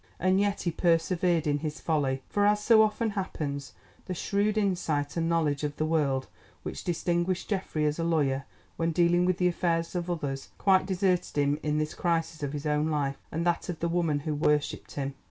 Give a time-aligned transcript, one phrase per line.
[0.19, 2.23] And yet he persevered in his folly.
[2.27, 3.73] For, as so often happens,
[4.05, 6.25] the shrewd insight and knowledge of the world
[6.63, 8.45] which distinguished Geoffrey as a lawyer,
[8.77, 12.65] when dealing with the affairs of others, quite deserted him in this crisis of his
[12.65, 15.13] own life and that of the woman who worshipped him.